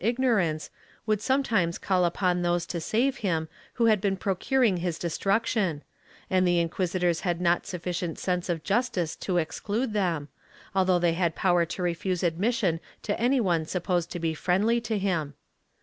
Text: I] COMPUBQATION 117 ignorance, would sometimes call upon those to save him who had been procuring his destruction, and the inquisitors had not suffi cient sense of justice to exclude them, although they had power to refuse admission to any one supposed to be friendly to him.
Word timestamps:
I] 0.01 0.03
COMPUBQATION 0.05 0.25
117 0.25 0.49
ignorance, 0.65 0.69
would 1.05 1.21
sometimes 1.21 1.77
call 1.77 2.05
upon 2.05 2.41
those 2.41 2.65
to 2.65 2.81
save 2.81 3.17
him 3.17 3.47
who 3.73 3.85
had 3.85 4.01
been 4.01 4.17
procuring 4.17 4.77
his 4.77 4.97
destruction, 4.97 5.83
and 6.27 6.47
the 6.47 6.59
inquisitors 6.59 7.19
had 7.19 7.39
not 7.39 7.65
suffi 7.65 7.91
cient 7.91 8.17
sense 8.17 8.49
of 8.49 8.63
justice 8.63 9.15
to 9.17 9.37
exclude 9.37 9.93
them, 9.93 10.29
although 10.73 10.97
they 10.97 11.13
had 11.13 11.35
power 11.35 11.65
to 11.67 11.83
refuse 11.83 12.23
admission 12.23 12.79
to 13.03 13.21
any 13.21 13.39
one 13.39 13.63
supposed 13.67 14.09
to 14.09 14.19
be 14.19 14.33
friendly 14.33 14.81
to 14.81 14.97
him. 14.97 15.35